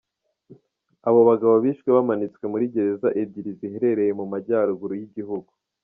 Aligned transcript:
Abo 1.07 1.19
bagabo 1.29 1.55
bishwe 1.65 1.89
bamanitswe 1.95 2.43
muri 2.51 2.65
gereza 2.73 3.07
ebyiri 3.21 3.51
ziherereye 3.59 4.11
mu 4.19 4.25
majyaruguru 4.31 4.93
y'igihugu. 4.99 5.51